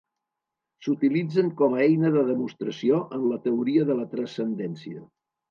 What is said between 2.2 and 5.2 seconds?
demostració en la teoria de la transcendència.